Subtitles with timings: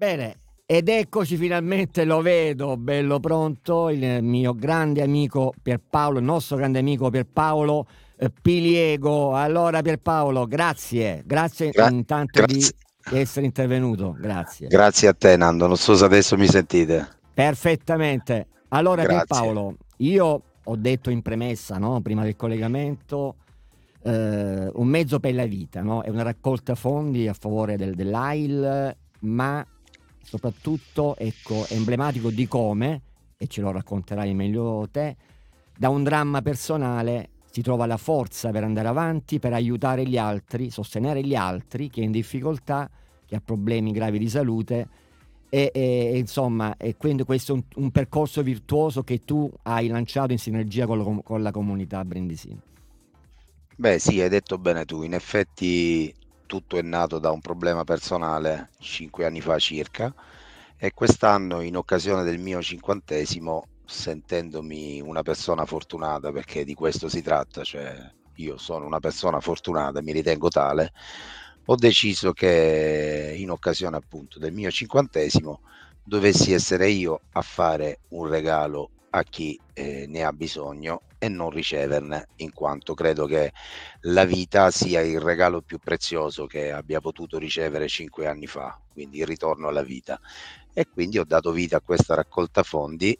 [0.00, 6.56] Bene, ed eccoci finalmente, lo vedo, bello pronto, il mio grande amico Pierpaolo, il nostro
[6.56, 7.86] grande amico Pierpaolo
[8.16, 9.34] eh, Piliego.
[9.36, 12.74] Allora Pierpaolo, grazie, grazie Gra- intanto di grazie.
[13.20, 14.68] essere intervenuto, grazie.
[14.68, 17.06] Grazie a te Nando, non so se adesso mi sentite.
[17.34, 18.46] Perfettamente.
[18.68, 19.26] Allora Grazie.
[19.26, 23.34] Pierpaolo, io ho detto in premessa, no, prima del collegamento,
[24.02, 26.00] eh, un mezzo per la vita, no?
[26.00, 29.62] È una raccolta fondi a favore del- dell'AIL, ma
[30.22, 33.02] soprattutto, ecco, emblematico di come,
[33.36, 35.16] e ce lo racconterai meglio te,
[35.76, 40.70] da un dramma personale si trova la forza per andare avanti, per aiutare gli altri,
[40.70, 42.88] sostenere gli altri, chi è in difficoltà,
[43.26, 44.88] chi ha problemi gravi di salute.
[45.48, 50.30] E, e- insomma, e quindi questo è un, un percorso virtuoso che tu hai lanciato
[50.30, 52.60] in sinergia con la, con la comunità brindisina.
[53.76, 55.02] Beh, sì, hai detto bene tu.
[55.02, 56.14] In effetti
[56.50, 60.12] tutto è nato da un problema personale cinque anni fa circa
[60.76, 67.22] e quest'anno, in occasione del mio cinquantesimo, sentendomi una persona fortunata, perché di questo si
[67.22, 67.96] tratta, cioè
[68.34, 70.92] io sono una persona fortunata, mi ritengo tale,
[71.66, 75.60] ho deciso che in occasione appunto del mio cinquantesimo
[76.02, 81.50] dovessi essere io a fare un regalo a chi eh, ne ha bisogno e non
[81.50, 83.52] riceverne, in quanto credo che
[84.02, 89.18] la vita sia il regalo più prezioso che abbia potuto ricevere cinque anni fa, quindi
[89.18, 90.18] il ritorno alla vita.
[90.72, 93.18] E quindi ho dato vita a questa raccolta fondi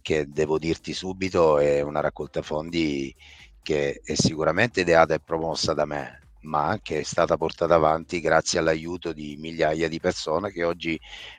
[0.00, 3.14] che devo dirti subito è una raccolta fondi
[3.62, 8.58] che è sicuramente ideata e promossa da me, ma che è stata portata avanti grazie
[8.58, 10.98] all'aiuto di migliaia di persone che oggi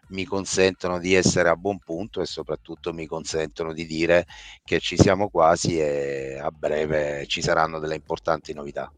[0.09, 4.25] mi consentono di essere a buon punto e soprattutto mi consentono di dire
[4.63, 8.91] che ci siamo quasi e a breve ci saranno delle importanti novità.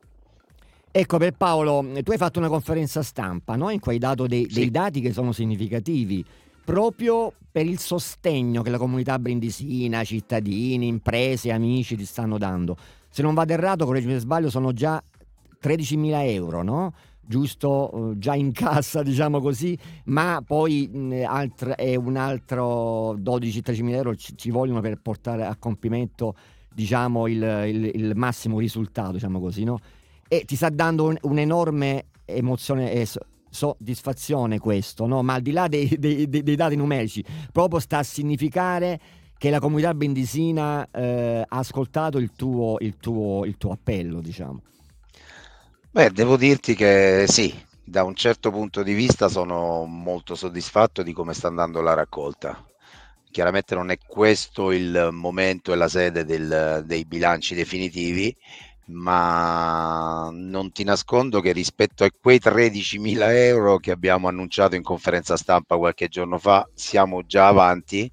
[0.92, 3.69] Ecco, per Paolo, tu hai fatto una conferenza stampa, no?
[3.69, 4.72] In cui hai dato dei, dei Sì.
[4.72, 6.23] dati che sono significativi,
[6.64, 12.78] proprio per il sostegno che la comunità brindisina, cittadini, imprese, amici ti stanno dando.
[13.09, 15.01] Se non vado errato, correggimi se sbaglio, sono già
[15.66, 16.94] 13.000 euro, no?
[17.28, 23.90] Giusto, eh, già in cassa, diciamo così, ma poi mh, alt- è un altro 12-13.000
[23.94, 26.36] euro ci, ci vogliono per portare a compimento,
[26.72, 29.80] diciamo, il, il- il massimo risultato, diciamo così, no?
[30.28, 35.24] E ti sta dando un- un'enorme emozione e so- soddisfazione questo, no?
[35.24, 39.00] Ma al di là dei, dei- dei- dati numerici, proprio sta a significare
[39.38, 44.62] che la comunità brindisina eh, ha ascoltato il tuo, il tuo- il tuo appello, diciamo.
[45.95, 51.13] Beh, devo dirti che sì, da un certo punto di vista sono molto soddisfatto di
[51.13, 52.61] come sta andando la raccolta.
[53.31, 58.35] Chiaramente non è questo il momento e la sede del- dei bilanci definitivi,
[58.88, 65.38] ma non ti nascondo che rispetto a quei 13.000 euro che abbiamo annunciato in conferenza
[65.38, 68.12] stampa qualche giorno fa, siamo già avanti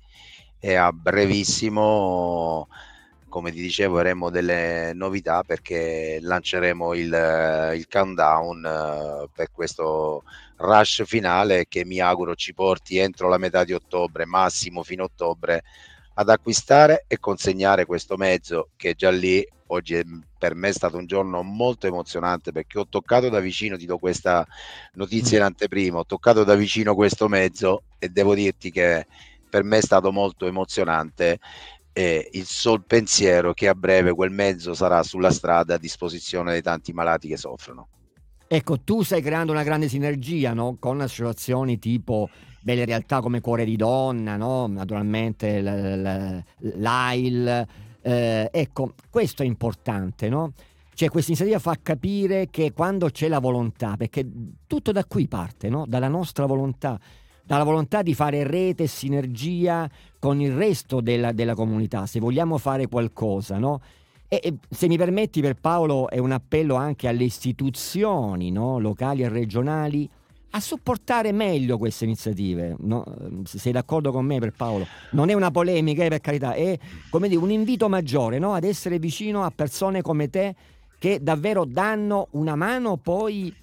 [0.61, 2.69] e a brevissimo,
[3.33, 10.23] come ti dicevo, avremo delle novità perché lanceremo il, il countdown eh, per questo
[10.59, 15.07] rush finale che mi auguro ci porti entro la metà di ottobre, massimo fino a
[15.07, 15.63] ottobre,
[16.15, 19.43] ad acquistare e consegnare questo mezzo che è già lì.
[19.69, 20.05] Oggi è-
[20.39, 23.97] per me è stato un giorno molto emozionante perché ho toccato da vicino, ti do
[23.97, 24.47] questa
[24.95, 29.07] notizia in anteprima, ho toccato da vicino questo mezzo e devo dirti che
[29.49, 31.39] per me è stato molto emozionante
[31.93, 36.63] e il sol pensiero che a breve quel mezzo sarà sulla strada a disposizione dei
[36.63, 37.89] tanti malati che soffrono.
[38.47, 40.77] Ecco, tu stai creando una grande sinergia, no?
[40.79, 42.29] Con associazioni tipo
[42.61, 44.67] Belle Realtà come Cuore di Donna, no?
[44.67, 46.45] Naturalmente l- l-
[46.77, 47.67] l'AIL.
[48.03, 50.53] eh, ecco, questo è importante, no?
[50.95, 54.29] Cioè, questa iniziativa fa capire che quando c'è la volontà, perché
[54.67, 55.85] tutto da qui parte, no?
[55.87, 56.99] Dalla nostra volontà,
[57.45, 59.89] dalla volontà di fare rete e sinergia
[60.19, 63.81] con il resto della, della comunità, se vogliamo fare qualcosa, no?
[64.29, 68.79] E, e se mi permetti, per Paolo, è un appello anche alle istituzioni no?
[68.79, 70.09] locali e regionali
[70.55, 72.77] a supportare meglio queste iniziative.
[72.79, 73.05] no?
[73.45, 74.87] Se Sei d'accordo con me, per Paolo?
[75.11, 76.79] Non è una polemica, eh, per carità, è
[77.11, 78.55] come dire, un invito maggiore no?
[78.55, 80.55] ad essere vicino a persone come te
[80.99, 83.55] che davvero danno una mano poi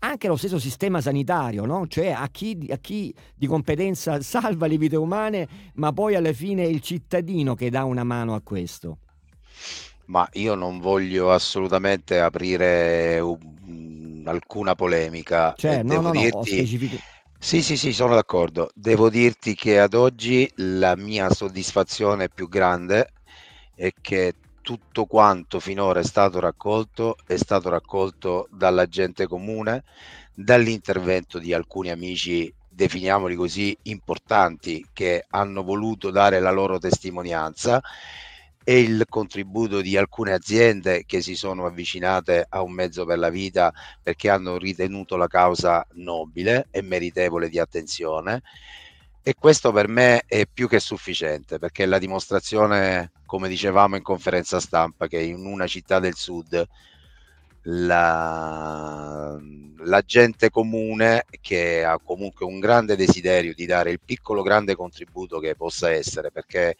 [0.00, 1.86] anche allo stesso sistema sanitario, no?
[1.86, 6.64] cioè a chi, a chi di competenza salva le vite umane, ma poi alla fine
[6.64, 8.98] è il cittadino che dà una mano a questo.
[10.06, 16.44] Ma io non voglio assolutamente aprire un- alcuna polemica Cioè, e no, no, no, dirti,
[16.44, 17.04] specificato.
[17.38, 18.70] sì, sì, sì, sono d'accordo.
[18.74, 23.12] Devo dirti che ad oggi la mia soddisfazione più grande
[23.74, 29.84] è che tutto quanto finora è stato raccolto è stato raccolto dalla gente comune,
[30.34, 37.80] dall'intervento di alcuni amici definiamoli così, importanti che hanno voluto dare la loro testimonianza
[38.62, 43.30] e il contributo di alcune aziende che si sono avvicinate a un mezzo per la
[43.30, 43.72] vita
[44.02, 48.42] perché hanno ritenuto la causa nobile e meritevole di attenzione
[49.22, 54.02] e questo per me è più che sufficiente perché è la dimostrazione, come dicevamo in
[54.02, 56.66] conferenza stampa, che in una città del sud
[57.62, 59.38] la,
[59.84, 65.38] la gente comune che ha comunque un grande desiderio di dare il piccolo grande contributo
[65.38, 66.76] che possa essere perché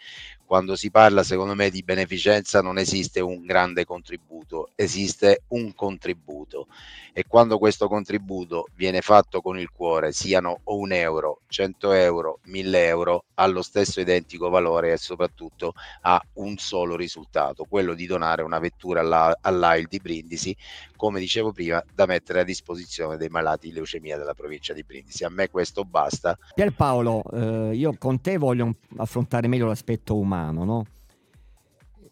[0.51, 6.67] quando si parla secondo me di beneficenza non esiste un grande contributo, esiste un contributo.
[7.13, 12.85] E quando questo contributo viene fatto con il cuore, siano un euro, 100 euro, 1000
[12.85, 18.43] euro, ha lo stesso identico valore e soprattutto ha un solo risultato, quello di donare
[18.43, 20.57] una vettura alla, all'AIL di Brindisi,
[20.97, 25.25] come dicevo prima, da mettere a disposizione dei malati di leucemia della provincia di Brindisi.
[25.25, 26.37] A me questo basta.
[26.55, 30.87] Pierpaolo, eh, io con te voglio affrontare meglio l'aspetto umano no?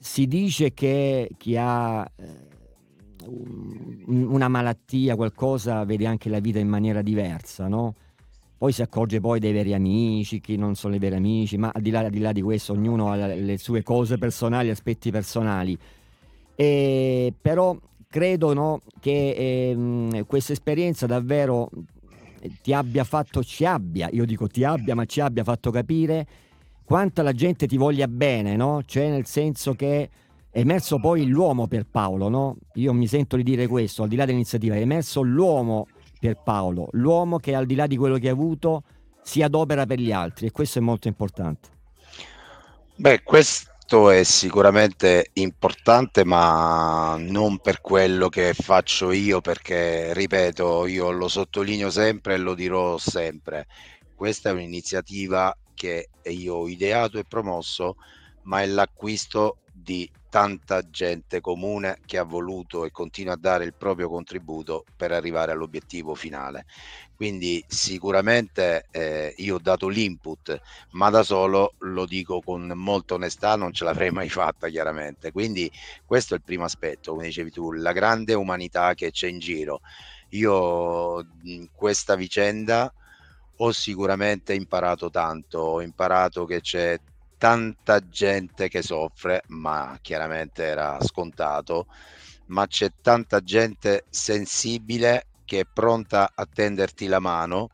[0.01, 2.47] Si dice che chi ha eh,
[4.07, 7.95] una malattia, qualcosa, vede anche la vita in maniera diversa, no?
[8.57, 11.81] Poi si accorge poi dei veri amici, chi non sono i veri amici, ma al
[11.81, 15.79] di là, al di, là di questo ognuno ha le sue cose personali, aspetti personali.
[16.57, 17.77] E, però
[18.09, 19.31] credo no, che
[19.71, 21.69] eh, questa esperienza davvero
[22.63, 26.27] ti abbia fatto, ci abbia, io dico ti abbia, ma ci abbia fatto capire
[26.85, 28.83] quanta la gente ti voglia bene, no?
[28.85, 30.11] Cioè nel senso che
[30.51, 32.57] è emerso poi l'uomo per Paolo, no?
[32.75, 35.87] Io mi sento di dire questo, al di là dell'iniziativa, è emerso l'uomo
[36.19, 38.83] per Paolo, l'uomo che al di là di quello che ha avuto
[39.23, 41.69] si adopera per gli altri e questo è molto importante.
[42.97, 43.71] Beh, questo
[44.11, 51.89] è sicuramente importante, ma non per quello che faccio io, perché ripeto, io lo sottolineo
[51.89, 53.67] sempre e lo dirò sempre.
[54.15, 57.97] Questa è un'iniziativa che io ho ideato e promosso,
[58.43, 63.75] ma è l'acquisto di tanta gente comune che ha voluto e continua a dare il
[63.75, 66.67] proprio contributo per arrivare all'obiettivo finale.
[67.15, 70.61] Quindi sicuramente eh, io ho dato l'input,
[70.91, 75.33] ma da solo lo dico con molta onestà, non ce l'avrei mai fatta chiaramente.
[75.33, 75.71] Quindi
[76.05, 79.81] questo è il primo aspetto, come dicevi tu, la grande umanità che c'è in giro.
[80.31, 82.93] Io in questa vicenda
[83.57, 86.97] ho sicuramente imparato tanto, ho imparato che c'è
[87.39, 91.87] tanta gente che soffre, ma chiaramente era scontato,
[92.47, 97.69] ma c'è tanta gente sensibile che è pronta a tenderti la mano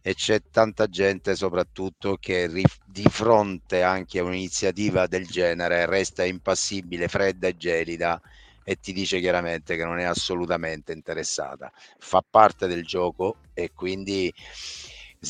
[0.00, 7.08] e c'è tanta gente soprattutto che di fronte anche a un'iniziativa del genere resta impassibile,
[7.08, 8.20] fredda e gelida
[8.64, 11.70] e ti dice chiaramente che non è assolutamente interessata.
[11.98, 14.32] Fa parte del gioco e quindi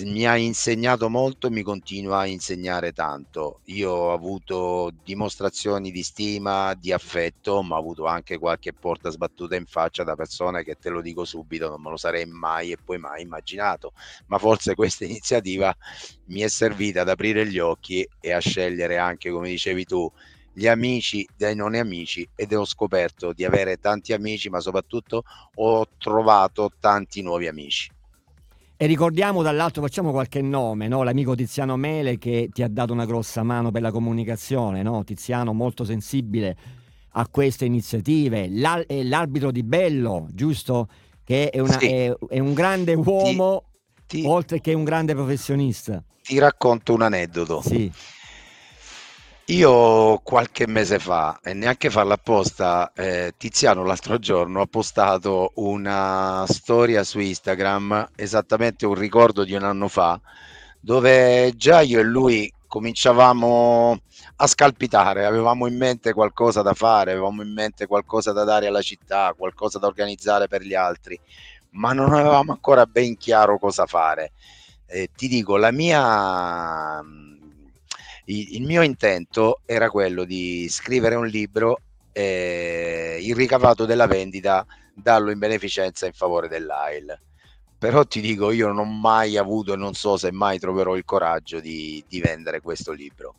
[0.03, 3.61] mi ha insegnato molto e mi continua a insegnare tanto.
[3.65, 9.57] Io ho avuto dimostrazioni di stima, di affetto, ma ho avuto anche qualche porta sbattuta
[9.57, 12.77] in faccia da persone che te lo dico subito, non me lo sarei mai e
[12.83, 13.93] poi mai immaginato.
[14.27, 15.75] Ma forse questa iniziativa
[16.27, 20.09] mi è servita ad aprire gli occhi e a scegliere anche, come dicevi tu,
[20.53, 25.23] gli amici dai non amici ed ho scoperto di avere tanti amici, ma soprattutto
[25.55, 27.91] ho trovato tanti nuovi amici.
[28.81, 31.03] E ricordiamo dall'altro, facciamo qualche nome, no?
[31.03, 35.03] l'amico Tiziano Mele che ti ha dato una grossa mano per la comunicazione, no?
[35.03, 36.57] Tiziano molto sensibile
[37.15, 40.87] a queste iniziative, L'al- l'arbitro di Bello, giusto?
[41.25, 41.87] Che è, una, sì.
[41.89, 43.65] è, è un grande uomo,
[44.07, 46.01] ti, ti, oltre che un grande professionista.
[46.23, 47.61] Ti racconto un aneddoto.
[47.61, 47.91] Sì.
[49.51, 56.45] Io qualche mese fa, e neanche farla apposta, eh, Tiziano l'altro giorno ha postato una
[56.47, 60.21] storia su Instagram, esattamente un ricordo di un anno fa,
[60.79, 63.99] dove già io e lui cominciavamo
[64.37, 68.83] a scalpitare, avevamo in mente qualcosa da fare, avevamo in mente qualcosa da dare alla
[68.83, 71.19] città, qualcosa da organizzare per gli altri,
[71.71, 74.33] ma non avevamo ancora ben chiaro cosa fare.
[74.85, 77.03] Eh, ti dico, la mia
[78.31, 81.81] il mio intento era quello di scrivere un libro
[82.13, 87.19] e il ricavato della vendita darlo in beneficenza in favore dell'AIL.
[87.79, 91.05] Però ti dico, io non ho mai avuto e non so se mai troverò il
[91.05, 93.37] coraggio di, di vendere questo libro.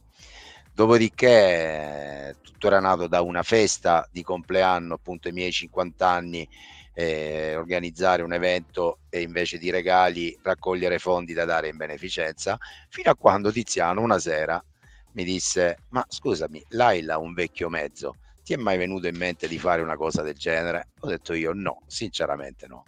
[0.73, 6.47] Dopodiché tutto era nato da una festa di compleanno, appunto i miei 50 anni,
[6.93, 13.11] eh, organizzare un evento e invece di regali raccogliere fondi da dare in beneficenza, fino
[13.11, 14.63] a quando Tiziano una sera
[15.13, 19.59] mi disse, ma scusami, Laila un vecchio mezzo, ti è mai venuto in mente di
[19.59, 20.89] fare una cosa del genere?
[21.01, 22.83] Ho detto io no, sinceramente no.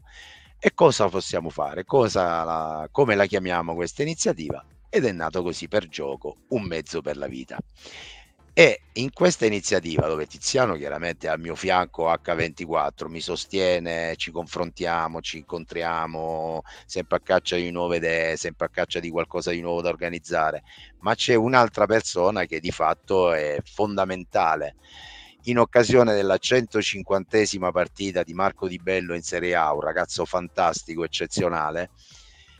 [0.59, 1.85] E cosa possiamo fare?
[1.85, 4.63] Cosa la, come la chiamiamo questa iniziativa?
[4.89, 7.57] Ed è nato così per gioco un mezzo per la vita.
[8.53, 14.29] E in questa iniziativa, dove Tiziano chiaramente è al mio fianco H24, mi sostiene, ci
[14.29, 19.61] confrontiamo, ci incontriamo, sempre a caccia di nuove idee, sempre a caccia di qualcosa di
[19.61, 20.63] nuovo da organizzare,
[20.99, 24.75] ma c'è un'altra persona che di fatto è fondamentale.
[25.43, 31.05] In occasione della 150esima partita di Marco Di Bello in Serie A, un ragazzo fantastico,
[31.05, 31.91] eccezionale,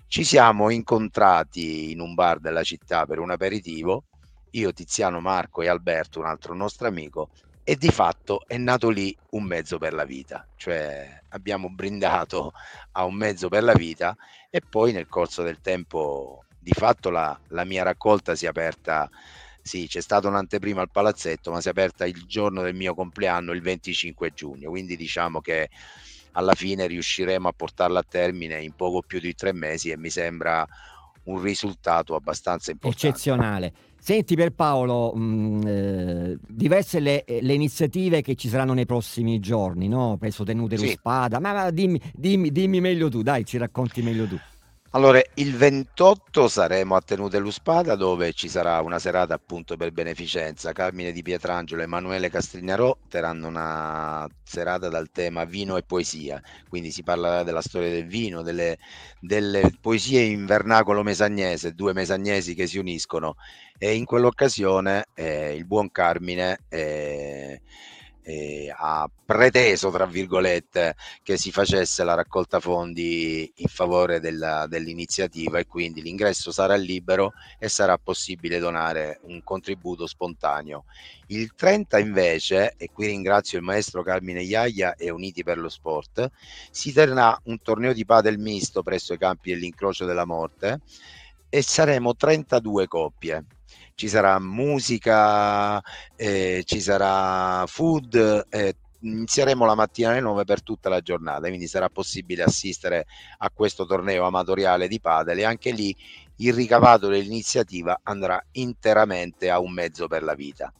[0.08, 4.06] ci siamo incontrati in un bar della città per un aperitivo
[4.52, 7.30] io, Tiziano, Marco e Alberto, un altro nostro amico,
[7.64, 12.52] e di fatto è nato lì un mezzo per la vita, cioè abbiamo brindato
[12.94, 14.16] a un mezzo per la vita
[14.50, 19.08] e poi nel corso del tempo di fatto la, la mia raccolta si è aperta,
[19.62, 23.52] sì c'è stata un'anteprima al palazzetto, ma si è aperta il giorno del mio compleanno,
[23.54, 25.70] il 25 giugno, quindi diciamo che
[26.34, 30.10] alla fine riusciremo a portarla a termine in poco più di tre mesi e mi
[30.10, 30.66] sembra
[31.24, 33.08] un risultato abbastanza importante.
[33.08, 33.74] Eccezionale.
[34.00, 39.40] Senti per Paolo, mh, mm, eh, diverse le, le, iniziative che ci saranno nei prossimi
[39.40, 40.18] giorni, no?
[40.20, 40.88] Penso tenute sì.
[40.88, 44.40] spada, ma, ma dimmi, dimmi, dimmi meglio tu, dai, ci racconti meglio tu.
[44.94, 50.74] Allora, il 28 saremo a Tenute Luspada dove ci sarà una serata appunto per beneficenza.
[50.74, 56.92] Carmine Di Pietrangelo e Emanuele Castrignarò terranno una serata dal tema vino e poesia, quindi
[56.92, 58.80] si parlerà della storia del vino, delle,
[59.22, 63.36] delle poesie in vernacolo mesagnese, due mesagnesi che si uniscono
[63.78, 67.62] e in quell'occasione eh, il buon Carmine eh,
[68.24, 75.60] eh, ha preteso, tra virgolette, che si facesse la raccolta fondi in favore della, dell'iniziativa
[75.60, 80.86] e quindi l'ingresso sarà libero e sarà possibile donare un contributo spontaneo.
[81.28, 86.30] Il 30 invece, e qui ringrazio il maestro Carmine Iaia e Uniti per lo Sport,
[86.72, 90.82] si terrà un torneo di padel misto presso i campi dell'incrocio della morte
[91.50, 93.46] e saremo 32 coppie
[94.02, 95.80] ci sarà musica,
[96.16, 101.68] eh, ci sarà food, eh, inizieremo la mattina alle 9 per tutta la giornata, quindi
[101.68, 103.06] sarà possibile assistere
[103.38, 105.96] a questo torneo amatoriale di padel e anche lì
[106.38, 110.74] il ricavato dell'iniziativa andrà interamente a un mezzo per la vita.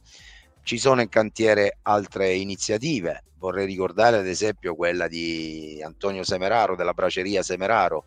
[0.64, 6.94] Ci sono in cantiere altre iniziative, vorrei ricordare ad esempio quella di Antonio Semeraro della
[6.94, 8.06] Braceria Semeraro,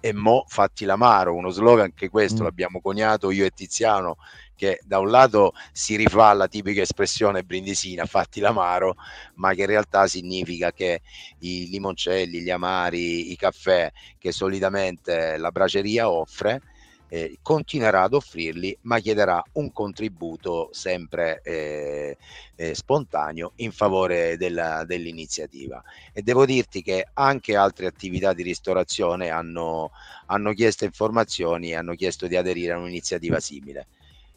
[0.00, 2.44] e mo fatti l'amaro, uno slogan che questo mm.
[2.44, 4.16] l'abbiamo coniato io e Tiziano,
[4.54, 8.96] che da un lato si rifà alla tipica espressione brindisina, fatti l'amaro,
[9.36, 11.00] ma che in realtà significa che
[11.38, 16.60] i limoncelli, gli amari, i caffè che solitamente la braceria offre,
[17.10, 22.16] eh, continuerà ad offrirli, ma chiederà un contributo sempre eh,
[22.54, 25.82] eh, spontaneo in favore della, dell'iniziativa.
[26.12, 29.90] E devo dirti che anche altre attività di ristorazione hanno,
[30.26, 33.86] hanno chiesto informazioni e hanno chiesto di aderire a un'iniziativa simile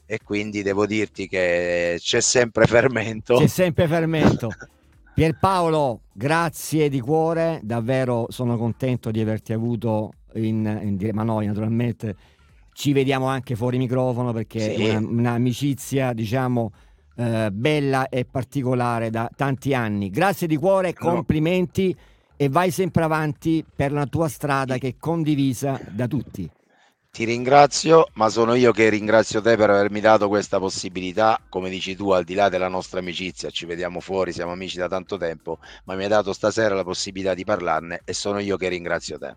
[0.06, 3.38] e quindi devo dirti che c'è sempre fermento.
[3.38, 4.50] C'è sempre fermento.
[5.14, 12.16] Pierpaolo, grazie di cuore, davvero sono contento di averti avuto in, in ma noi naturalmente
[12.74, 14.86] ci vediamo anche fuori microfono perché sì.
[14.86, 16.72] è una, un'amicizia, diciamo,
[17.16, 20.10] eh, bella e particolare da tanti anni.
[20.10, 21.96] Grazie di cuore, complimenti
[22.36, 26.50] e vai sempre avanti per la tua strada che è condivisa da tutti.
[27.14, 31.40] Ti ringrazio, ma sono io che ringrazio te per avermi dato questa possibilità.
[31.48, 34.88] Come dici tu, al di là della nostra amicizia, ci vediamo fuori, siamo amici da
[34.88, 38.68] tanto tempo, ma mi hai dato stasera la possibilità di parlarne e sono io che
[38.68, 39.36] ringrazio te.